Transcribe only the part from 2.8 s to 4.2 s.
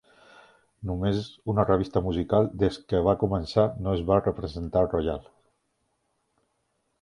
que va començar no es va